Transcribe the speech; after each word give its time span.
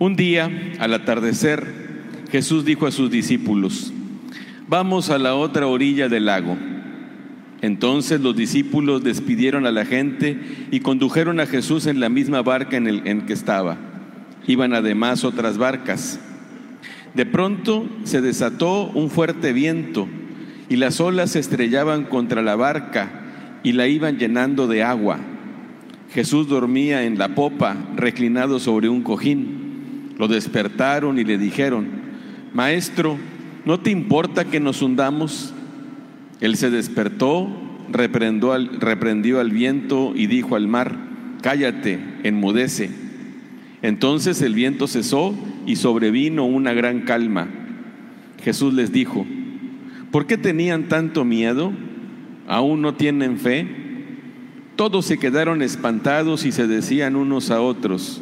Un 0.00 0.14
día, 0.14 0.48
al 0.78 0.94
atardecer, 0.94 1.66
Jesús 2.30 2.64
dijo 2.64 2.86
a 2.86 2.92
sus 2.92 3.10
discípulos, 3.10 3.92
vamos 4.68 5.10
a 5.10 5.18
la 5.18 5.34
otra 5.34 5.66
orilla 5.66 6.08
del 6.08 6.26
lago. 6.26 6.56
Entonces 7.62 8.20
los 8.20 8.36
discípulos 8.36 9.02
despidieron 9.02 9.66
a 9.66 9.72
la 9.72 9.84
gente 9.84 10.38
y 10.70 10.80
condujeron 10.80 11.40
a 11.40 11.46
Jesús 11.46 11.86
en 11.86 11.98
la 11.98 12.08
misma 12.08 12.42
barca 12.42 12.76
en, 12.76 12.86
el, 12.86 13.08
en 13.08 13.26
que 13.26 13.32
estaba. 13.32 13.76
Iban 14.46 14.72
además 14.72 15.24
otras 15.24 15.58
barcas. 15.58 16.20
De 17.14 17.26
pronto 17.26 17.88
se 18.04 18.20
desató 18.20 18.84
un 18.94 19.10
fuerte 19.10 19.52
viento 19.52 20.06
y 20.68 20.76
las 20.76 21.00
olas 21.00 21.32
se 21.32 21.40
estrellaban 21.40 22.04
contra 22.04 22.42
la 22.42 22.54
barca 22.54 23.10
y 23.64 23.72
la 23.72 23.88
iban 23.88 24.18
llenando 24.18 24.68
de 24.68 24.84
agua. 24.84 25.18
Jesús 26.12 26.46
dormía 26.46 27.02
en 27.02 27.18
la 27.18 27.34
popa, 27.34 27.76
reclinado 27.96 28.60
sobre 28.60 28.88
un 28.88 29.02
cojín. 29.02 29.67
Lo 30.18 30.26
despertaron 30.26 31.18
y 31.18 31.24
le 31.24 31.38
dijeron, 31.38 31.86
Maestro, 32.52 33.16
¿no 33.64 33.80
te 33.80 33.90
importa 33.90 34.44
que 34.44 34.58
nos 34.58 34.82
hundamos? 34.82 35.54
Él 36.40 36.56
se 36.56 36.70
despertó, 36.70 37.48
reprendió 37.90 38.52
al, 38.52 39.50
viento 39.50 40.12
y 40.14 40.26
dijo 40.26 40.56
al 40.56 40.66
mar, 40.66 40.96
Cállate, 41.40 42.00
enmudece. 42.24 42.90
Entonces 43.80 44.42
el 44.42 44.54
viento 44.54 44.88
cesó 44.88 45.34
y 45.66 45.76
sobrevino 45.76 46.44
una 46.46 46.72
gran 46.72 47.02
calma. 47.02 47.48
Jesús 48.42 48.74
les 48.74 48.92
dijo, 48.92 49.24
¿por 50.10 50.26
qué 50.26 50.36
tenían 50.36 50.88
tanto 50.88 51.24
miedo? 51.24 51.72
¿Aún 52.48 52.82
no 52.82 52.94
tienen 52.94 53.38
fe? 53.38 53.68
Todos 54.74 55.06
se 55.06 55.18
quedaron 55.18 55.62
espantados 55.62 56.44
y 56.44 56.50
se 56.50 56.66
decían 56.66 57.14
unos 57.14 57.50
a 57.50 57.60
otros, 57.60 58.20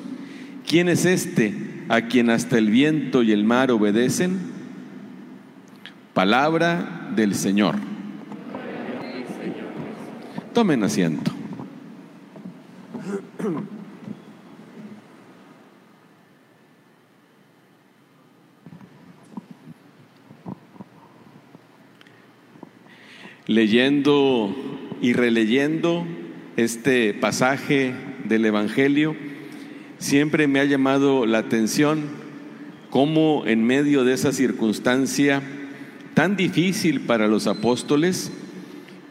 ¿quién 0.67 0.89
es 0.89 1.07
este 1.07 1.76
a 1.89 2.03
quien 2.03 2.31
hasta 2.31 2.59
el 2.59 2.71
viento 2.71 3.23
y 3.23 3.33
el 3.33 3.45
mar 3.45 3.71
obedecen? 3.71 4.39
Palabra 6.15 7.11
del 7.15 7.35
Señor. 7.35 7.77
Tomen 10.53 10.83
asiento. 10.83 11.33
Leyendo 23.47 24.57
y 25.01 25.13
releyendo 25.13 26.05
este 26.57 27.15
pasaje 27.15 27.95
del 28.25 28.47
Evangelio, 28.47 29.15
siempre 29.99 30.47
me 30.47 30.61
ha 30.61 30.65
llamado 30.65 31.27
la 31.27 31.39
atención 31.39 32.01
cómo 32.91 33.45
en 33.47 33.65
medio 33.65 34.05
de 34.05 34.15
esa 34.15 34.33
circunstancia 34.33 35.43
tan 36.15 36.37
difícil 36.37 37.01
para 37.03 37.29
los 37.29 37.47
apóstoles 37.47 38.33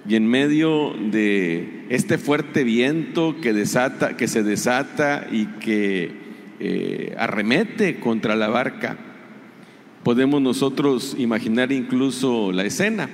y 0.07 0.15
en 0.15 0.27
medio 0.27 0.93
de 1.11 1.85
este 1.89 2.17
fuerte 2.17 2.63
viento 2.63 3.35
que, 3.41 3.53
desata, 3.53 4.17
que 4.17 4.27
se 4.27 4.43
desata 4.43 5.27
y 5.31 5.45
que 5.59 6.11
eh, 6.59 7.15
arremete 7.17 7.99
contra 7.99 8.35
la 8.35 8.47
barca, 8.47 8.97
podemos 10.03 10.41
nosotros 10.41 11.15
imaginar 11.17 11.71
incluso 11.71 12.51
la 12.51 12.65
escena. 12.65 13.09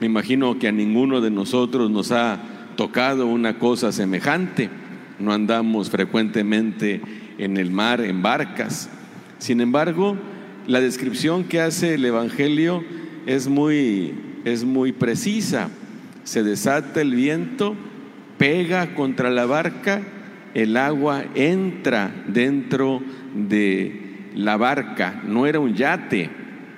Me 0.00 0.06
imagino 0.06 0.58
que 0.58 0.68
a 0.68 0.72
ninguno 0.72 1.20
de 1.20 1.30
nosotros 1.30 1.90
nos 1.90 2.12
ha 2.12 2.40
tocado 2.76 3.26
una 3.26 3.58
cosa 3.58 3.90
semejante 3.90 4.70
no 5.18 5.32
andamos 5.32 5.90
frecuentemente 5.90 7.00
en 7.38 7.56
el 7.56 7.70
mar, 7.70 8.00
en 8.00 8.22
barcas. 8.22 8.88
Sin 9.38 9.60
embargo, 9.60 10.16
la 10.66 10.80
descripción 10.80 11.44
que 11.44 11.60
hace 11.60 11.94
el 11.94 12.04
Evangelio 12.04 12.84
es 13.26 13.48
muy, 13.48 14.14
es 14.44 14.64
muy 14.64 14.92
precisa. 14.92 15.70
Se 16.24 16.42
desata 16.42 17.00
el 17.00 17.14
viento, 17.14 17.74
pega 18.36 18.94
contra 18.94 19.30
la 19.30 19.46
barca, 19.46 20.02
el 20.54 20.76
agua 20.76 21.24
entra 21.34 22.10
dentro 22.26 23.02
de 23.34 24.30
la 24.34 24.56
barca. 24.56 25.22
No 25.26 25.46
era 25.46 25.60
un 25.60 25.74
yate, 25.74 26.30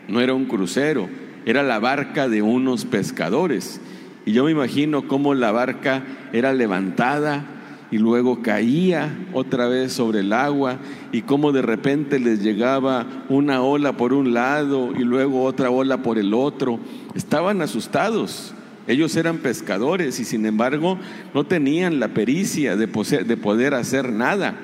no 0.08 0.20
era 0.20 0.34
un 0.34 0.46
crucero, 0.46 1.08
era 1.46 1.62
la 1.62 1.78
barca 1.78 2.28
de 2.28 2.42
unos 2.42 2.84
pescadores. 2.84 3.80
Y 4.26 4.32
yo 4.32 4.44
me 4.44 4.50
imagino 4.50 5.08
cómo 5.08 5.34
la 5.34 5.50
barca 5.50 6.02
era 6.32 6.52
levantada, 6.52 7.59
y 7.90 7.98
luego 7.98 8.40
caía 8.42 9.26
otra 9.32 9.66
vez 9.66 9.92
sobre 9.92 10.20
el 10.20 10.32
agua 10.32 10.78
y 11.12 11.22
cómo 11.22 11.50
de 11.52 11.62
repente 11.62 12.20
les 12.20 12.42
llegaba 12.42 13.24
una 13.28 13.62
ola 13.62 13.96
por 13.96 14.12
un 14.12 14.32
lado 14.32 14.92
y 14.96 15.02
luego 15.02 15.42
otra 15.42 15.70
ola 15.70 16.02
por 16.02 16.18
el 16.18 16.32
otro. 16.32 16.78
Estaban 17.14 17.62
asustados. 17.62 18.54
Ellos 18.86 19.14
eran 19.16 19.38
pescadores 19.38 20.20
y 20.20 20.24
sin 20.24 20.46
embargo 20.46 20.98
no 21.34 21.44
tenían 21.44 22.00
la 22.00 22.08
pericia 22.08 22.76
de, 22.76 22.86
de 22.86 23.36
poder 23.36 23.74
hacer 23.74 24.12
nada. 24.12 24.54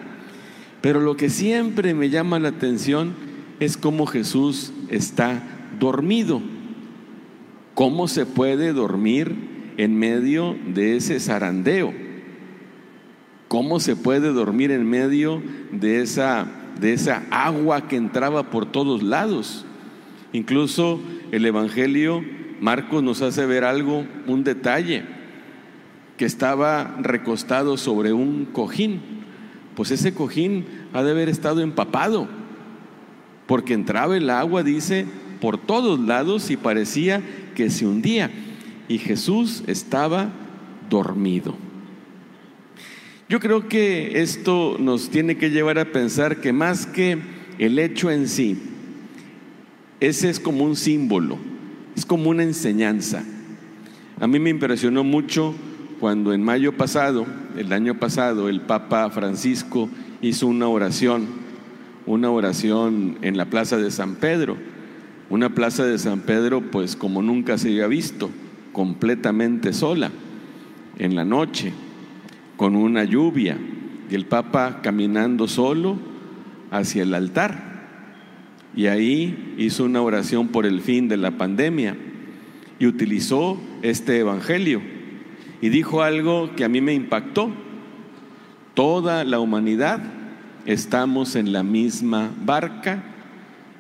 Pero 0.80 1.00
lo 1.00 1.16
que 1.16 1.28
siempre 1.28 1.94
me 1.94 2.10
llama 2.10 2.38
la 2.38 2.48
atención 2.48 3.12
es 3.58 3.76
cómo 3.76 4.06
Jesús 4.06 4.72
está 4.88 5.42
dormido. 5.80 6.40
¿Cómo 7.74 8.08
se 8.08 8.24
puede 8.24 8.72
dormir 8.72 9.74
en 9.76 9.98
medio 9.98 10.56
de 10.66 10.96
ese 10.96 11.20
zarandeo? 11.20 12.05
¿Cómo 13.48 13.78
se 13.78 13.94
puede 13.94 14.32
dormir 14.32 14.72
en 14.72 14.88
medio 14.88 15.40
de 15.70 16.02
esa, 16.02 16.46
de 16.80 16.92
esa 16.92 17.22
agua 17.30 17.86
que 17.86 17.96
entraba 17.96 18.50
por 18.50 18.66
todos 18.66 19.02
lados? 19.02 19.64
Incluso 20.32 21.00
el 21.30 21.46
Evangelio, 21.46 22.24
Marcos 22.60 23.02
nos 23.02 23.22
hace 23.22 23.46
ver 23.46 23.64
algo, 23.64 24.04
un 24.26 24.42
detalle, 24.42 25.04
que 26.16 26.24
estaba 26.24 26.96
recostado 27.00 27.76
sobre 27.76 28.12
un 28.12 28.46
cojín. 28.46 29.00
Pues 29.76 29.90
ese 29.90 30.12
cojín 30.12 30.64
ha 30.92 31.02
de 31.02 31.12
haber 31.12 31.28
estado 31.28 31.60
empapado, 31.60 32.26
porque 33.46 33.74
entraba 33.74 34.16
el 34.16 34.30
agua, 34.30 34.64
dice, 34.64 35.06
por 35.40 35.58
todos 35.58 36.00
lados 36.00 36.50
y 36.50 36.56
parecía 36.56 37.22
que 37.54 37.70
se 37.70 37.86
hundía. 37.86 38.30
Y 38.88 38.98
Jesús 38.98 39.62
estaba 39.66 40.30
dormido. 40.90 41.65
Yo 43.28 43.40
creo 43.40 43.68
que 43.68 44.22
esto 44.22 44.76
nos 44.78 45.10
tiene 45.10 45.36
que 45.36 45.50
llevar 45.50 45.80
a 45.80 45.90
pensar 45.90 46.40
que 46.40 46.52
más 46.52 46.86
que 46.86 47.18
el 47.58 47.80
hecho 47.80 48.08
en 48.08 48.28
sí, 48.28 48.56
ese 49.98 50.30
es 50.30 50.38
como 50.38 50.62
un 50.62 50.76
símbolo, 50.76 51.36
es 51.96 52.06
como 52.06 52.30
una 52.30 52.44
enseñanza. 52.44 53.24
A 54.20 54.28
mí 54.28 54.38
me 54.38 54.50
impresionó 54.50 55.02
mucho 55.02 55.56
cuando 55.98 56.32
en 56.32 56.42
mayo 56.44 56.76
pasado, 56.76 57.26
el 57.56 57.72
año 57.72 57.98
pasado, 57.98 58.48
el 58.48 58.60
Papa 58.60 59.10
Francisco 59.10 59.88
hizo 60.22 60.46
una 60.46 60.68
oración, 60.68 61.26
una 62.06 62.30
oración 62.30 63.18
en 63.22 63.36
la 63.36 63.46
Plaza 63.46 63.76
de 63.76 63.90
San 63.90 64.14
Pedro, 64.14 64.56
una 65.30 65.52
Plaza 65.52 65.84
de 65.84 65.98
San 65.98 66.20
Pedro 66.20 66.70
pues 66.70 66.94
como 66.94 67.22
nunca 67.22 67.58
se 67.58 67.70
había 67.70 67.88
visto, 67.88 68.30
completamente 68.72 69.72
sola, 69.72 70.12
en 70.96 71.16
la 71.16 71.24
noche 71.24 71.72
con 72.56 72.76
una 72.76 73.04
lluvia 73.04 73.58
y 74.10 74.14
el 74.14 74.26
Papa 74.26 74.80
caminando 74.82 75.48
solo 75.48 75.98
hacia 76.70 77.02
el 77.02 77.14
altar. 77.14 77.76
Y 78.74 78.86
ahí 78.86 79.54
hizo 79.58 79.84
una 79.84 80.02
oración 80.02 80.48
por 80.48 80.66
el 80.66 80.80
fin 80.80 81.08
de 81.08 81.16
la 81.16 81.32
pandemia 81.32 81.96
y 82.78 82.86
utilizó 82.86 83.58
este 83.82 84.18
Evangelio 84.18 84.82
y 85.60 85.70
dijo 85.70 86.02
algo 86.02 86.54
que 86.54 86.64
a 86.64 86.68
mí 86.68 86.80
me 86.80 86.94
impactó. 86.94 87.50
Toda 88.74 89.24
la 89.24 89.40
humanidad 89.40 90.02
estamos 90.66 91.36
en 91.36 91.52
la 91.52 91.62
misma 91.62 92.30
barca 92.44 93.02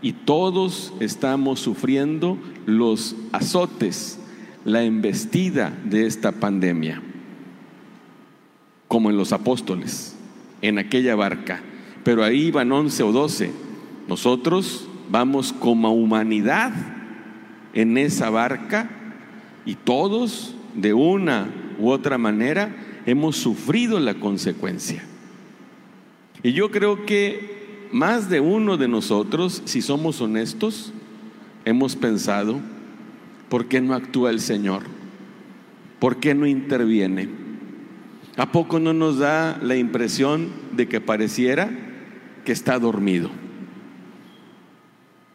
y 0.00 0.12
todos 0.12 0.94
estamos 1.00 1.60
sufriendo 1.60 2.38
los 2.64 3.16
azotes, 3.32 4.18
la 4.64 4.82
embestida 4.84 5.76
de 5.84 6.06
esta 6.06 6.32
pandemia. 6.32 7.02
Como 8.88 9.10
en 9.10 9.16
los 9.16 9.32
apóstoles, 9.32 10.16
en 10.62 10.78
aquella 10.78 11.14
barca, 11.14 11.62
pero 12.04 12.22
ahí 12.22 12.46
iban 12.46 12.70
once 12.72 13.02
o 13.02 13.12
doce. 13.12 13.50
Nosotros 14.08 14.88
vamos 15.10 15.52
como 15.52 15.92
humanidad 15.92 16.72
en 17.74 17.98
esa 17.98 18.30
barca 18.30 18.90
y 19.64 19.74
todos, 19.74 20.54
de 20.74 20.94
una 20.94 21.48
u 21.78 21.90
otra 21.90 22.18
manera, 22.18 22.74
hemos 23.06 23.36
sufrido 23.36 23.98
la 24.00 24.14
consecuencia. 24.14 25.02
Y 26.42 26.52
yo 26.52 26.70
creo 26.70 27.04
que 27.06 27.88
más 27.92 28.28
de 28.30 28.40
uno 28.40 28.76
de 28.76 28.88
nosotros, 28.88 29.62
si 29.64 29.82
somos 29.82 30.20
honestos, 30.20 30.92
hemos 31.64 31.96
pensado, 31.96 32.60
¿por 33.48 33.66
qué 33.66 33.80
no 33.80 33.94
actúa 33.94 34.30
el 34.30 34.40
Señor? 34.40 34.82
¿Por 35.98 36.18
qué 36.18 36.34
no 36.34 36.46
interviene? 36.46 37.28
¿A 38.36 38.52
poco 38.52 38.78
no 38.78 38.92
nos 38.92 39.18
da 39.18 39.58
la 39.62 39.76
impresión 39.76 40.50
de 40.72 40.88
que 40.88 41.00
pareciera 41.00 41.70
que 42.44 42.52
está 42.52 42.78
dormido? 42.78 43.30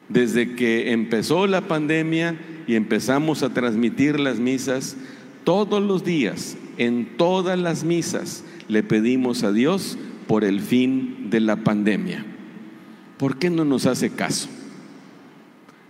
Desde 0.08 0.56
que 0.56 0.92
empezó 0.92 1.48
la 1.48 1.62
pandemia 1.62 2.38
y 2.68 2.76
empezamos 2.76 3.42
a 3.42 3.54
transmitir 3.54 4.20
las 4.20 4.40
misas, 4.40 4.98
todos 5.44 5.82
los 5.82 6.04
días, 6.04 6.58
en 6.78 7.18
todas 7.18 7.58
las 7.58 7.84
misas, 7.84 8.44
le 8.68 8.84
pedimos 8.84 9.44
a 9.44 9.52
Dios 9.52 9.98
por 10.28 10.44
el 10.44 10.60
fin 10.60 11.30
de 11.32 11.40
la 11.40 11.58
pandemia. 11.58 12.24
¿Por 13.18 13.38
qué 13.38 13.50
no 13.50 13.66
nos 13.66 13.88
hace 13.88 14.12
caso? 14.12 14.48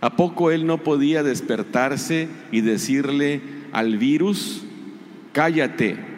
¿A 0.00 0.16
poco 0.16 0.50
él 0.50 0.66
no 0.66 0.78
podía 0.78 1.22
despertarse 1.22 2.28
y 2.50 2.62
decirle 2.62 3.42
al 3.72 3.98
virus, 3.98 4.64
cállate, 5.32 6.11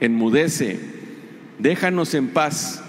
enmudece, 0.00 0.80
déjanos 1.58 2.14
en 2.14 2.28
paz, 2.28 2.82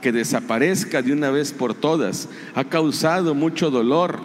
que 0.00 0.12
desaparezca 0.12 1.02
de 1.02 1.12
una 1.12 1.30
vez 1.30 1.52
por 1.52 1.74
todas? 1.74 2.28
Ha 2.54 2.64
causado 2.64 3.34
mucho 3.34 3.70
dolor, 3.70 4.20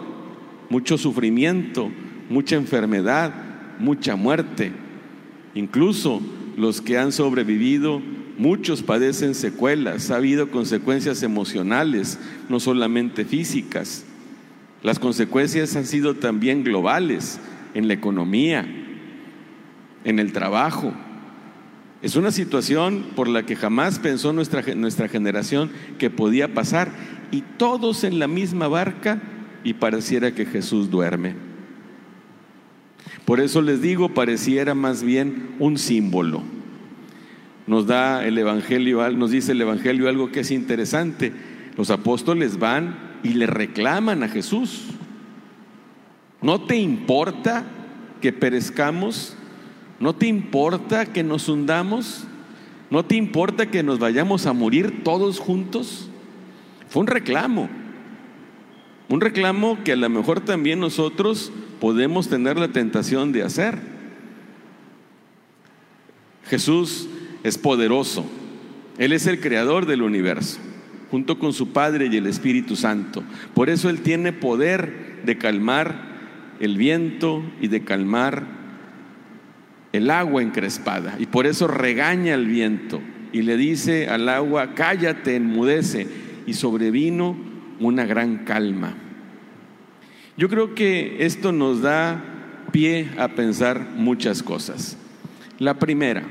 mucho 0.68 0.98
sufrimiento, 0.98 1.90
mucha 2.28 2.56
enfermedad, 2.56 3.32
mucha 3.78 4.16
muerte. 4.16 4.72
Incluso 5.54 6.22
los 6.56 6.80
que 6.80 6.98
han 6.98 7.12
sobrevivido, 7.12 8.00
muchos 8.38 8.82
padecen 8.82 9.34
secuelas, 9.34 10.10
ha 10.10 10.16
habido 10.16 10.50
consecuencias 10.50 11.22
emocionales, 11.22 12.18
no 12.48 12.60
solamente 12.60 13.24
físicas. 13.24 14.04
Las 14.82 14.98
consecuencias 14.98 15.76
han 15.76 15.86
sido 15.86 16.14
también 16.14 16.64
globales 16.64 17.38
en 17.74 17.88
la 17.88 17.94
economía, 17.94 18.66
en 20.04 20.18
el 20.18 20.32
trabajo. 20.32 20.92
Es 22.02 22.16
una 22.16 22.32
situación 22.32 23.06
por 23.14 23.28
la 23.28 23.46
que 23.46 23.54
jamás 23.54 24.00
pensó 24.00 24.32
nuestra, 24.32 24.62
nuestra 24.74 25.08
generación 25.08 25.70
que 25.98 26.10
podía 26.10 26.52
pasar 26.52 26.90
y 27.30 27.42
todos 27.42 28.02
en 28.02 28.18
la 28.18 28.26
misma 28.26 28.66
barca 28.66 29.22
y 29.62 29.74
pareciera 29.74 30.34
que 30.34 30.44
Jesús 30.44 30.90
duerme. 30.90 31.36
Por 33.24 33.38
eso 33.38 33.62
les 33.62 33.80
digo, 33.80 34.14
pareciera 34.14 34.74
más 34.74 35.04
bien 35.04 35.54
un 35.60 35.78
símbolo. 35.78 36.42
Nos 37.68 37.86
da 37.86 38.26
el 38.26 38.36
Evangelio, 38.36 39.08
nos 39.12 39.30
dice 39.30 39.52
el 39.52 39.60
Evangelio 39.60 40.08
algo 40.08 40.32
que 40.32 40.40
es 40.40 40.50
interesante. 40.50 41.32
Los 41.76 41.90
apóstoles 41.90 42.58
van 42.58 43.12
y 43.22 43.34
le 43.34 43.46
reclaman 43.46 44.24
a 44.24 44.28
Jesús. 44.28 44.86
¿No 46.40 46.62
te 46.62 46.76
importa 46.76 47.64
que 48.20 48.32
perezcamos? 48.32 49.36
¿No 50.02 50.16
te 50.16 50.26
importa 50.26 51.06
que 51.06 51.22
nos 51.22 51.48
hundamos? 51.48 52.24
¿No 52.90 53.04
te 53.04 53.14
importa 53.14 53.70
que 53.70 53.84
nos 53.84 54.00
vayamos 54.00 54.46
a 54.46 54.52
morir 54.52 55.04
todos 55.04 55.38
juntos? 55.38 56.08
Fue 56.88 57.02
un 57.02 57.06
reclamo. 57.06 57.70
Un 59.08 59.20
reclamo 59.20 59.78
que 59.84 59.92
a 59.92 59.96
lo 59.96 60.10
mejor 60.10 60.40
también 60.40 60.80
nosotros 60.80 61.52
podemos 61.78 62.28
tener 62.28 62.58
la 62.58 62.72
tentación 62.72 63.30
de 63.30 63.44
hacer. 63.44 63.78
Jesús 66.46 67.08
es 67.44 67.56
poderoso. 67.56 68.26
Él 68.98 69.12
es 69.12 69.28
el 69.28 69.40
creador 69.40 69.86
del 69.86 70.02
universo 70.02 70.58
junto 71.12 71.38
con 71.38 71.52
su 71.52 71.68
Padre 71.68 72.08
y 72.10 72.16
el 72.16 72.26
Espíritu 72.26 72.74
Santo. 72.74 73.22
Por 73.54 73.70
eso 73.70 73.88
Él 73.88 74.00
tiene 74.00 74.32
poder 74.32 75.20
de 75.24 75.38
calmar 75.38 76.56
el 76.58 76.76
viento 76.76 77.44
y 77.60 77.68
de 77.68 77.84
calmar 77.84 78.61
el 79.92 80.10
agua 80.10 80.42
encrespada. 80.42 81.16
Y 81.18 81.26
por 81.26 81.46
eso 81.46 81.68
regaña 81.68 82.34
al 82.34 82.46
viento 82.46 83.00
y 83.32 83.42
le 83.42 83.56
dice 83.56 84.08
al 84.08 84.28
agua, 84.28 84.74
cállate, 84.74 85.36
enmudece. 85.36 86.06
Y 86.44 86.54
sobrevino 86.54 87.36
una 87.78 88.04
gran 88.04 88.38
calma. 88.38 88.94
Yo 90.36 90.48
creo 90.48 90.74
que 90.74 91.24
esto 91.24 91.52
nos 91.52 91.82
da 91.82 92.20
pie 92.72 93.10
a 93.18 93.28
pensar 93.28 93.92
muchas 93.96 94.42
cosas. 94.42 94.96
La 95.58 95.78
primera, 95.78 96.24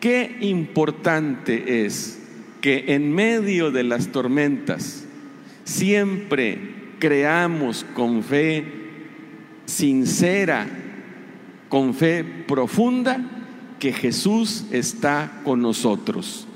qué 0.00 0.36
importante 0.40 1.84
es 1.84 2.20
que 2.60 2.86
en 2.88 3.14
medio 3.14 3.70
de 3.70 3.84
las 3.84 4.08
tormentas 4.08 5.04
siempre 5.64 6.58
creamos 6.98 7.86
con 7.94 8.22
fe 8.22 8.64
sincera, 9.66 10.66
con 11.70 11.94
fe 11.94 12.22
profunda, 12.24 13.24
que 13.78 13.94
Jesús 13.94 14.66
está 14.72 15.40
con 15.42 15.62
nosotros. 15.62 16.46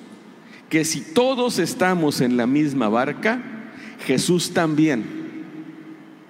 Que 0.68 0.84
si 0.84 1.00
todos 1.00 1.58
estamos 1.58 2.20
en 2.20 2.36
la 2.36 2.46
misma 2.46 2.90
barca, 2.90 3.42
Jesús 4.06 4.52
también. 4.52 5.04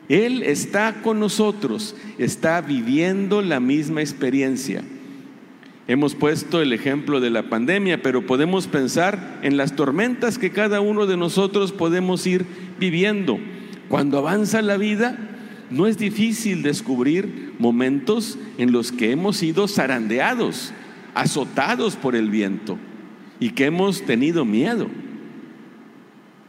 Él 0.09 0.43
está 0.43 1.01
con 1.03 1.19
nosotros, 1.19 1.97
está 2.19 2.61
viviendo 2.61 3.43
la 3.43 3.59
misma 3.59 4.03
experiencia. 4.03 4.85
Hemos 5.89 6.15
puesto 6.15 6.63
el 6.63 6.73
ejemplo 6.73 7.21
de 7.21 7.31
la 7.31 7.49
pandemia, 7.49 8.03
pero 8.03 8.27
podemos 8.27 8.67
pensar 8.67 9.41
en 9.43 9.57
las 9.57 9.77
tormentas 9.77 10.39
que 10.39 10.51
cada 10.51 10.81
uno 10.81 11.07
de 11.07 11.17
nosotros 11.17 11.73
podemos 11.73 12.27
ir 12.27 12.45
viviendo. 12.79 13.39
Cuando 13.89 14.19
avanza 14.19 14.63
la 14.63 14.77
vida, 14.77 15.19
no 15.71 15.87
es 15.87 15.99
difícil 15.99 16.63
descubrir 16.63 17.44
momentos 17.59 18.39
en 18.59 18.73
los 18.73 18.93
que 18.93 19.11
hemos 19.11 19.37
sido 19.37 19.69
zarandeados, 19.69 20.73
azotados 21.15 21.97
por 21.97 22.17
el 22.17 22.31
viento 22.31 22.79
y 23.41 23.51
que 23.51 23.67
hemos 23.67 24.03
tenido 24.03 24.45
miedo. 24.45 24.89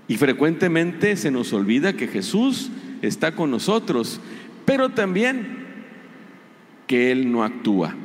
Y 0.07 0.17
frecuentemente 0.17 1.15
se 1.15 1.31
nos 1.31 1.51
olvida 1.53 1.93
que 1.93 2.07
Jesús 2.07 2.69
está 3.01 3.33
con 3.33 3.51
nosotros, 3.51 4.19
pero 4.65 4.89
también 4.89 5.65
que 6.87 7.11
Él 7.11 7.31
no 7.31 7.43
actúa. 7.43 7.95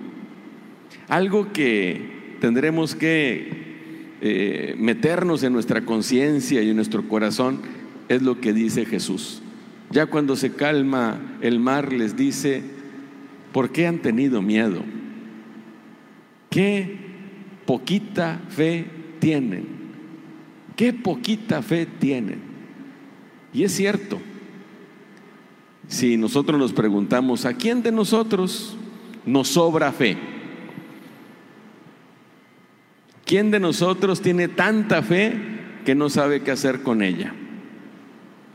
Algo 1.08 1.52
que 1.52 2.36
tendremos 2.40 2.94
que 2.94 3.70
eh, 4.22 4.74
meternos 4.78 5.42
en 5.42 5.52
nuestra 5.52 5.84
conciencia 5.84 6.62
y 6.62 6.70
en 6.70 6.76
nuestro 6.76 7.08
corazón 7.08 7.60
es 8.08 8.22
lo 8.22 8.40
que 8.40 8.52
dice 8.52 8.86
Jesús. 8.86 9.42
Ya 9.90 10.06
cuando 10.06 10.36
se 10.36 10.52
calma 10.52 11.20
el 11.40 11.58
mar 11.58 11.92
les 11.92 12.16
dice, 12.16 12.62
¿por 13.52 13.70
qué 13.70 13.86
han 13.86 13.98
tenido 13.98 14.42
miedo? 14.42 14.82
¿Qué 16.50 16.96
poquita 17.66 18.40
fe 18.48 18.86
tienen? 19.18 19.66
¿Qué 20.76 20.92
poquita 20.92 21.62
fe 21.62 21.86
tienen? 21.86 22.40
Y 23.52 23.64
es 23.64 23.72
cierto, 23.72 24.20
si 25.88 26.16
nosotros 26.16 26.58
nos 26.58 26.72
preguntamos, 26.72 27.44
¿a 27.44 27.54
quién 27.54 27.82
de 27.82 27.92
nosotros 27.92 28.76
nos 29.26 29.48
sobra 29.48 29.92
fe? 29.92 30.16
¿Quién 33.24 33.50
de 33.50 33.60
nosotros 33.60 34.20
tiene 34.20 34.48
tanta 34.48 35.02
fe 35.02 35.34
que 35.84 35.94
no 35.94 36.08
sabe 36.08 36.42
qué 36.42 36.50
hacer 36.50 36.82
con 36.82 37.02
ella? 37.02 37.34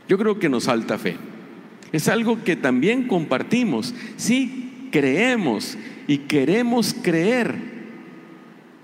Yo 0.08 0.18
creo 0.18 0.38
que 0.38 0.48
nos 0.48 0.64
falta 0.64 0.98
fe. 0.98 1.16
Es 1.92 2.08
algo 2.08 2.42
que 2.44 2.56
también 2.56 3.06
compartimos. 3.06 3.94
Sí, 4.16 4.65
creemos 4.96 5.76
y 6.06 6.16
queremos 6.20 6.96
creer, 7.02 7.54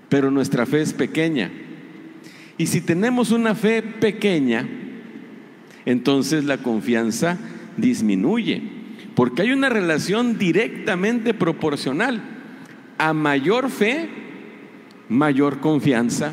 pero 0.09 0.29
nuestra 0.29 0.67
fe 0.67 0.81
es 0.81 0.93
pequeña. 0.93 1.49
Y 2.55 2.67
si 2.67 2.81
tenemos 2.81 3.31
una 3.31 3.55
fe 3.55 3.81
pequeña, 3.81 4.69
entonces 5.87 6.43
la 6.43 6.59
confianza 6.59 7.39
disminuye, 7.77 8.61
porque 9.15 9.41
hay 9.41 9.53
una 9.53 9.69
relación 9.69 10.37
directamente 10.37 11.33
proporcional. 11.33 12.21
A 12.99 13.13
mayor 13.13 13.71
fe, 13.71 14.07
mayor 15.09 15.61
confianza. 15.61 16.31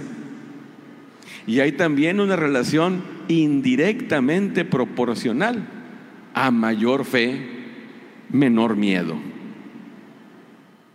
Y 1.46 1.60
hay 1.60 1.72
también 1.72 2.20
una 2.20 2.36
relación 2.36 3.02
indirectamente 3.28 4.66
proporcional. 4.66 5.66
A 6.34 6.50
mayor 6.50 7.06
fe, 7.06 7.40
menor 8.30 8.76
miedo. 8.76 9.29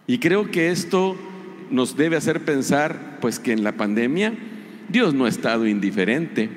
Y 0.08 0.20
creo 0.20 0.52
que 0.52 0.70
esto 0.70 1.16
nos 1.72 1.98
debe 1.98 2.16
hacer 2.16 2.46
pensar 2.46 3.18
pues 3.22 3.40
que 3.40 3.52
en 3.52 3.64
la 3.64 3.74
pandemia 3.74 4.34
Dios 4.90 5.14
no 5.14 5.26
ha 5.26 5.30
estado 5.30 5.68
indiferente, 5.68 6.50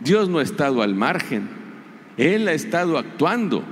Dios 0.00 0.28
no 0.28 0.38
ha 0.38 0.42
estado 0.42 0.82
al 0.82 0.94
margen, 0.94 1.48
Él 2.16 2.48
ha 2.48 2.52
estado 2.52 2.98
actuando. 2.98 3.64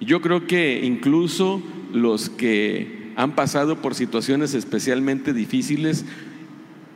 Yo 0.00 0.20
creo 0.20 0.46
que 0.46 0.84
incluso 0.84 1.62
los 1.92 2.28
que 2.28 3.12
han 3.16 3.34
pasado 3.34 3.80
por 3.80 3.94
situaciones 3.94 4.54
especialmente 4.54 5.32
difíciles 5.32 6.04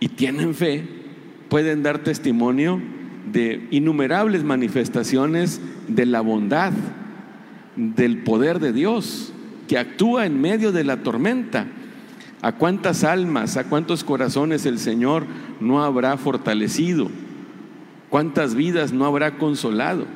y 0.01 0.09
tienen 0.09 0.55
fe, 0.55 0.85
pueden 1.49 1.83
dar 1.83 2.01
testimonio 2.01 2.81
de 3.33 3.67
innumerables 3.71 4.45
manifestaciones 4.45 5.61
de 5.87 6.07
la 6.07 6.21
bondad, 6.21 6.73
del 7.77 8.19
poder 8.19 8.59
de 8.59 8.73
Dios, 8.73 9.33
que 9.69 9.79
actúa 9.79 10.27
en 10.27 10.41
medio 10.41 10.73
de 10.73 10.83
la 10.83 11.03
tormenta. 11.03 11.67
¿A 12.41 12.53
cuántas 12.53 13.05
almas, 13.05 13.57
a 13.57 13.65
cuántos 13.65 14.05
corazones 14.05 14.65
el 14.65 14.79
Señor 14.79 15.27
no 15.61 15.83
habrá 15.85 16.17
fortalecido? 16.17 17.11
¿Cuántas 18.09 18.55
vidas 18.55 18.93
no 18.93 19.05
habrá 19.05 19.39
consolado? 19.39 20.07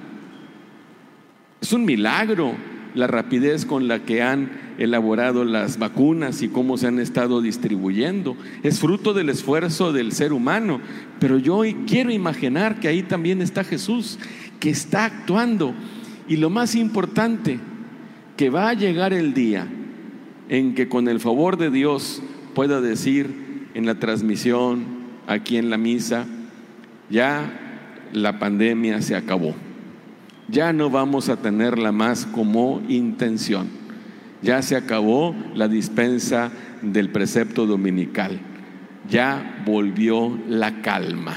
Es 1.61 1.73
un 1.73 1.85
milagro 1.85 2.54
la 2.94 3.06
rapidez 3.06 3.64
con 3.64 3.88
la 3.88 4.00
que 4.00 4.23
han 4.23 4.50
elaborado 4.78 5.44
las 5.44 5.78
vacunas 5.78 6.42
y 6.42 6.49
cómo 6.49 6.76
se 6.76 6.87
han 6.87 6.99
estado 6.99 7.40
distribuyendo. 7.40 8.37
Es 8.62 8.80
fruto 8.80 9.14
del 9.14 9.28
esfuerzo 9.28 9.92
del 9.92 10.12
ser 10.12 10.32
humano, 10.32 10.80
pero 11.18 11.38
yo 11.38 11.62
quiero 11.87 12.11
imaginar 12.11 12.80
que 12.80 12.88
ahí 12.88 13.02
también 13.02 13.42
está 13.42 13.64
Jesús, 13.64 14.18
que 14.61 14.71
está 14.71 15.06
actuando. 15.06 15.75
Y 16.28 16.37
lo 16.37 16.50
más 16.50 16.75
importante, 16.75 17.59
que 18.42 18.50
va 18.50 18.70
a 18.70 18.75
llegar 18.75 19.12
el 19.12 19.34
día 19.34 19.68
en 20.49 20.75
que 20.75 20.88
con 20.88 21.06
el 21.06 21.20
favor 21.20 21.58
de 21.58 21.70
Dios 21.70 22.20
pueda 22.54 22.80
decir 22.80 23.68
en 23.75 23.87
la 23.87 24.00
transmisión, 24.00 24.84
aquí 25.28 25.58
en 25.58 25.70
la 25.70 25.78
misa, 25.78 26.26
ya 27.08 28.08
la 28.12 28.40
pandemia 28.40 29.00
se 29.00 29.14
acabó 29.14 29.54
ya 30.49 30.72
no 30.72 30.90
vamos 30.90 31.28
a 31.28 31.37
tenerla 31.37 31.92
más 31.92 32.26
como 32.26 32.82
intención. 32.88 33.68
Ya 34.42 34.61
se 34.61 34.75
acabó 34.75 35.37
la 35.54 35.68
dispensa 35.68 36.50
del 36.82 37.11
precepto 37.11 37.64
dominical. 37.64 38.40
Ya 39.08 39.62
volvió 39.64 40.37
la 40.49 40.82
calma. 40.82 41.37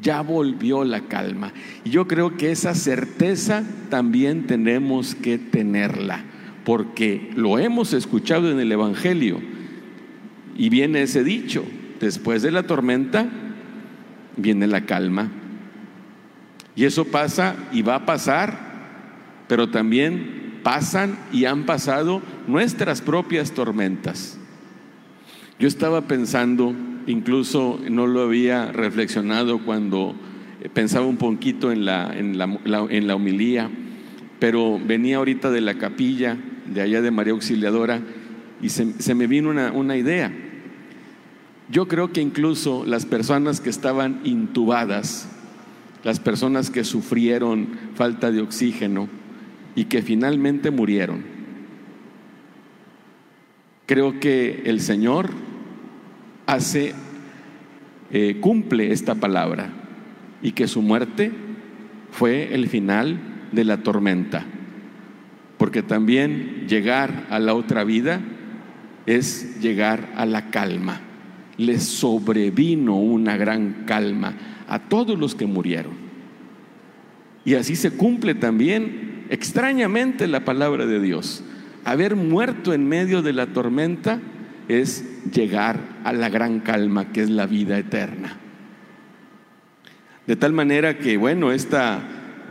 Ya 0.00 0.22
volvió 0.22 0.84
la 0.84 1.02
calma. 1.02 1.52
Y 1.84 1.90
yo 1.90 2.08
creo 2.08 2.36
que 2.36 2.50
esa 2.50 2.74
certeza 2.74 3.62
también 3.90 4.46
tenemos 4.46 5.14
que 5.14 5.38
tenerla, 5.38 6.24
porque 6.64 7.30
lo 7.36 7.58
hemos 7.58 7.92
escuchado 7.92 8.50
en 8.50 8.58
el 8.58 8.72
Evangelio. 8.72 9.40
Y 10.56 10.68
viene 10.68 11.02
ese 11.02 11.24
dicho, 11.24 11.64
después 12.00 12.42
de 12.42 12.50
la 12.50 12.64
tormenta 12.64 13.28
viene 14.36 14.66
la 14.66 14.86
calma. 14.86 15.30
Y 16.74 16.84
eso 16.84 17.04
pasa 17.04 17.54
y 17.72 17.82
va 17.82 17.96
a 17.96 18.06
pasar, 18.06 18.58
pero 19.46 19.70
también 19.70 20.60
pasan 20.62 21.18
y 21.32 21.44
han 21.44 21.64
pasado 21.64 22.22
nuestras 22.46 23.00
propias 23.00 23.52
tormentas. 23.52 24.38
Yo 25.58 25.68
estaba 25.68 26.02
pensando, 26.02 26.74
incluso 27.06 27.80
no 27.90 28.06
lo 28.06 28.22
había 28.22 28.72
reflexionado 28.72 29.64
cuando 29.64 30.14
pensaba 30.72 31.06
un 31.06 31.16
poquito 31.16 31.72
en 31.72 31.84
la, 31.84 32.12
en 32.16 32.38
la, 32.38 32.58
en 32.88 33.06
la 33.06 33.14
homilía, 33.14 33.70
pero 34.38 34.80
venía 34.84 35.16
ahorita 35.16 35.50
de 35.50 35.60
la 35.60 35.74
capilla 35.74 36.36
de 36.66 36.80
allá 36.80 37.02
de 37.02 37.10
María 37.10 37.32
Auxiliadora 37.32 38.00
y 38.60 38.68
se, 38.68 39.00
se 39.00 39.14
me 39.14 39.26
vino 39.26 39.50
una, 39.50 39.72
una 39.72 39.96
idea. 39.96 40.32
Yo 41.70 41.88
creo 41.88 42.12
que 42.12 42.20
incluso 42.20 42.84
las 42.86 43.06
personas 43.06 43.60
que 43.60 43.70
estaban 43.70 44.20
intubadas, 44.24 45.28
las 46.04 46.20
personas 46.20 46.70
que 46.70 46.84
sufrieron 46.84 47.68
falta 47.94 48.30
de 48.30 48.40
oxígeno 48.40 49.08
y 49.74 49.84
que 49.84 50.02
finalmente 50.02 50.70
murieron. 50.70 51.22
Creo 53.86 54.20
que 54.20 54.62
el 54.66 54.80
Señor 54.80 55.30
hace, 56.52 56.92
eh, 58.10 58.36
cumple 58.40 58.92
esta 58.92 59.14
palabra 59.14 59.70
y 60.42 60.52
que 60.52 60.68
su 60.68 60.82
muerte 60.82 61.32
fue 62.10 62.54
el 62.54 62.68
final 62.68 63.18
de 63.52 63.64
la 63.64 63.78
tormenta. 63.78 64.44
Porque 65.56 65.82
también 65.82 66.66
llegar 66.68 67.26
a 67.30 67.38
la 67.38 67.54
otra 67.54 67.84
vida 67.84 68.20
es 69.06 69.60
llegar 69.62 70.12
a 70.14 70.26
la 70.26 70.50
calma. 70.50 71.00
Le 71.56 71.80
sobrevino 71.80 72.96
una 72.96 73.38
gran 73.38 73.84
calma 73.86 74.34
a 74.68 74.78
todos 74.78 75.18
los 75.18 75.34
que 75.34 75.46
murieron. 75.46 75.94
Y 77.46 77.54
así 77.54 77.76
se 77.76 77.92
cumple 77.92 78.34
también 78.34 79.24
extrañamente 79.30 80.28
la 80.28 80.44
palabra 80.44 80.84
de 80.84 81.00
Dios. 81.00 81.42
Haber 81.84 82.14
muerto 82.14 82.74
en 82.74 82.86
medio 82.86 83.22
de 83.22 83.32
la 83.32 83.46
tormenta 83.46 84.20
es 84.68 85.04
llegar 85.32 85.91
a 86.04 86.12
la 86.12 86.28
gran 86.28 86.60
calma 86.60 87.12
que 87.12 87.22
es 87.22 87.30
la 87.30 87.46
vida 87.46 87.78
eterna. 87.78 88.38
De 90.26 90.36
tal 90.36 90.52
manera 90.52 90.98
que, 90.98 91.16
bueno, 91.16 91.50
esta 91.50 92.00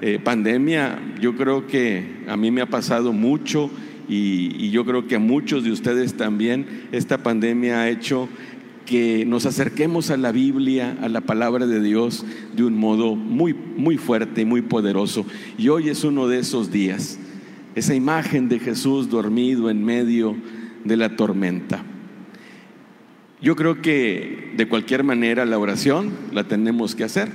eh, 0.02 0.20
pandemia 0.22 1.00
yo 1.22 1.36
creo 1.36 1.68
que 1.68 2.24
a 2.28 2.36
mí 2.36 2.52
me 2.52 2.62
ha 2.62 2.66
pasado 2.66 3.14
mucho 3.14 3.70
y, 4.10 4.72
yo 4.72 4.84
creo 4.84 5.08
que 5.08 5.16
a 5.16 5.20
muchos 5.20 5.64
de 5.64 5.72
ustedes 5.72 6.16
también 6.16 6.88
esta 6.92 7.20
pandemia 7.20 7.82
ha 7.82 7.90
hecho 7.90 8.28
que 8.86 9.26
nos 9.26 9.46
acerquemos 9.46 10.10
a 10.12 10.18
la 10.18 10.32
Biblia, 10.32 10.98
a 11.02 11.08
la 11.08 11.22
palabra 11.22 11.66
de 11.66 11.82
Dios, 11.82 12.26
de 12.56 12.64
un 12.64 12.78
modo 12.78 13.16
muy, 13.16 13.54
muy 13.54 13.98
fuerte 13.98 14.42
y 14.42 14.46
muy 14.46 14.64
poderoso. 14.64 15.26
Y 15.58 15.70
hoy 15.70 15.90
es 15.90 16.04
uno 16.04 16.28
de 16.28 16.40
esos 16.40 16.72
días, 16.72 17.20
esa 17.76 17.96
imagen 17.96 18.50
de 18.50 18.60
Jesús 18.60 19.10
dormido 19.10 19.70
en 19.70 19.86
medio 19.86 20.36
de 20.84 20.98
la 20.98 21.16
tormenta. 21.16 21.86
Yo 23.42 23.56
creo 23.56 23.82
que 23.82 24.54
de 24.56 24.68
cualquier 24.68 25.04
manera 25.04 25.46
la 25.46 25.58
oración 25.58 26.12
la 26.32 26.44
tenemos 26.44 26.96
que 26.96 27.04
hacer. 27.04 27.30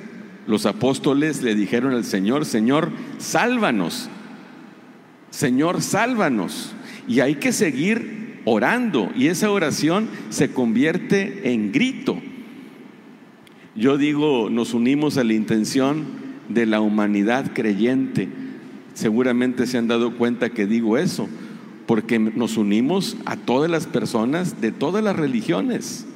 Los 0.47 0.65
apóstoles 0.65 1.43
le 1.43 1.55
dijeron 1.57 1.93
al 1.93 2.05
Señor, 2.05 2.45
Señor, 2.45 2.91
sálvanos. 3.19 4.09
Señor, 5.31 5.83
sálvanos. 5.83 6.75
Y 7.09 7.21
hay 7.21 7.37
que 7.37 7.53
seguir 7.53 8.41
orando 8.45 9.11
y 9.17 9.27
esa 9.27 9.51
oración 9.51 10.09
se 10.31 10.51
convierte 10.51 11.53
en 11.53 11.73
grito. 11.73 12.17
Yo 13.75 13.99
digo, 13.99 14.49
nos 14.49 14.73
unimos 14.73 15.19
a 15.19 15.25
la 15.25 15.35
intención 15.35 16.07
de 16.49 16.65
la 16.65 16.81
humanidad 16.81 17.53
creyente. 17.53 18.29
Seguramente 18.95 19.67
se 19.67 19.77
han 19.77 19.89
dado 19.89 20.17
cuenta 20.17 20.51
que 20.51 20.67
digo 20.67 20.97
eso, 20.97 21.29
porque 21.87 22.19
nos 22.19 22.57
unimos 22.57 23.16
a 23.25 23.37
todas 23.37 23.71
las 23.71 23.87
personas 23.87 24.61
de 24.61 24.73
todas 24.73 25.02
las 25.02 25.16
religiones, 25.16 26.07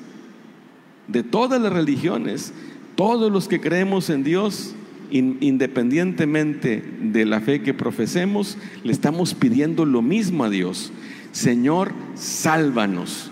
de 1.08 1.22
todas 1.22 1.60
las 1.60 1.72
religiones, 1.72 2.52
todos 2.96 3.30
los 3.30 3.48
que 3.48 3.60
creemos 3.60 4.10
en 4.10 4.24
Dios, 4.24 4.74
independientemente 5.10 6.82
de 7.02 7.24
la 7.24 7.40
fe 7.40 7.62
que 7.62 7.74
profesemos, 7.74 8.58
le 8.84 8.92
estamos 8.92 9.34
pidiendo 9.34 9.84
lo 9.84 10.02
mismo 10.02 10.44
a 10.44 10.50
Dios. 10.50 10.92
Señor, 11.32 11.92
sálvanos, 12.14 13.30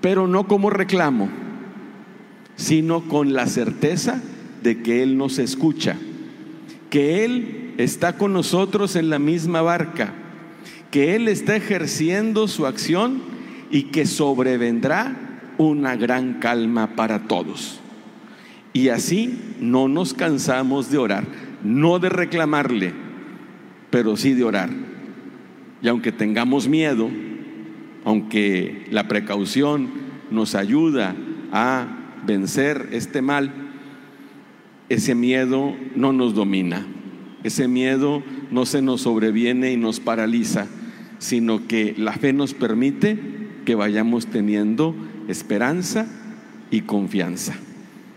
pero 0.00 0.26
no 0.26 0.46
como 0.46 0.70
reclamo, 0.70 1.28
sino 2.56 3.08
con 3.08 3.32
la 3.32 3.46
certeza 3.46 4.22
de 4.62 4.82
que 4.82 5.02
Él 5.02 5.16
nos 5.16 5.38
escucha, 5.38 5.96
que 6.90 7.24
Él 7.24 7.74
está 7.78 8.16
con 8.18 8.32
nosotros 8.32 8.96
en 8.96 9.08
la 9.08 9.18
misma 9.18 9.62
barca, 9.62 10.14
que 10.92 11.16
Él 11.16 11.26
está 11.26 11.56
ejerciendo 11.56 12.46
su 12.46 12.66
acción 12.66 13.22
y 13.70 13.84
que 13.84 14.04
sobrevendrá 14.04 15.54
una 15.56 15.96
gran 15.96 16.34
calma 16.34 16.94
para 16.94 17.26
todos. 17.26 17.80
Y 18.74 18.90
así 18.90 19.38
no 19.58 19.88
nos 19.88 20.12
cansamos 20.12 20.90
de 20.90 20.98
orar, 20.98 21.24
no 21.64 21.98
de 21.98 22.10
reclamarle, 22.10 22.92
pero 23.90 24.18
sí 24.18 24.34
de 24.34 24.44
orar. 24.44 24.68
Y 25.80 25.88
aunque 25.88 26.12
tengamos 26.12 26.68
miedo, 26.68 27.08
aunque 28.04 28.86
la 28.90 29.08
precaución 29.08 29.88
nos 30.30 30.54
ayuda 30.54 31.16
a 31.52 31.86
vencer 32.26 32.90
este 32.92 33.22
mal, 33.22 33.50
ese 34.90 35.14
miedo 35.14 35.74
no 35.96 36.12
nos 36.12 36.34
domina, 36.34 36.86
ese 37.44 37.66
miedo 37.66 38.22
no 38.50 38.66
se 38.66 38.82
nos 38.82 39.00
sobreviene 39.00 39.72
y 39.72 39.78
nos 39.78 39.98
paraliza, 39.98 40.66
sino 41.22 41.68
que 41.68 41.94
la 41.96 42.12
fe 42.14 42.32
nos 42.32 42.52
permite 42.52 43.16
que 43.64 43.76
vayamos 43.76 44.26
teniendo 44.26 44.96
esperanza 45.28 46.08
y 46.72 46.80
confianza. 46.80 47.54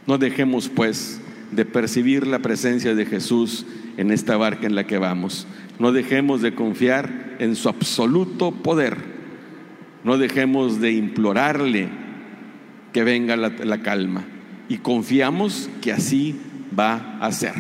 No 0.08 0.18
dejemos 0.18 0.70
pues 0.70 1.22
de 1.52 1.66
percibir 1.66 2.26
la 2.26 2.40
presencia 2.40 2.96
de 2.96 3.06
Jesús 3.06 3.68
en 3.98 4.10
esta 4.10 4.38
barca 4.38 4.66
en 4.66 4.74
la 4.74 4.88
que 4.88 4.98
vamos. 4.98 5.46
No 5.78 5.92
dejemos 5.92 6.42
de 6.42 6.56
confiar 6.56 7.36
en 7.38 7.56
su 7.56 7.70
absoluto 7.70 8.52
poder, 8.52 8.98
no 10.04 10.18
dejemos 10.18 10.82
de 10.82 10.94
implorarle 10.94 11.90
que 12.92 13.04
venga 13.04 13.38
la, 13.38 13.50
la 13.50 13.84
calma 13.84 14.26
y 14.68 14.78
confiamos 14.78 15.70
que 15.80 15.92
así 15.92 16.36
va 16.78 17.20
a 17.22 17.32
ser. 17.32 17.54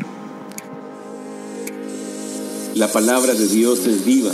La 2.73 2.87
palabra 2.87 3.35
de 3.35 3.47
Dios 3.47 3.85
es 3.85 4.03
viva, 4.03 4.33